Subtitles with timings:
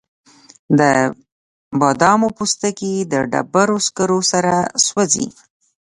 [0.79, 0.81] د
[1.79, 4.53] بادامو پوستکي د ډبرو سکرو سره
[4.87, 5.27] سوځي؟